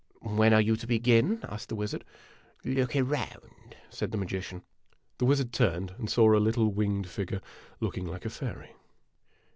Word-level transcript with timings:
"When 0.23 0.51
are 0.51 0.61
you 0.61 0.75
to 0.77 0.87
beein?" 0.87 1.41
asked 1.53 1.69
the 1.69 1.75
wizard. 1.75 2.05
J 2.63 2.71
o" 2.71 2.73
Look 2.81 2.95
around," 2.95 3.75
said 3.91 4.09
the 4.11 4.17
magician. 4.17 4.63
The 5.19 5.25
wizard 5.25 5.53
turned, 5.53 5.93
and 5.99 6.09
saw 6.09 6.33
a 6.35 6.39
little 6.41 6.69
winged 6.73 7.07
figure, 7.07 7.41
looking 7.79 8.07
like 8.07 8.25
a 8.25 8.31
fairy. 8.31 8.71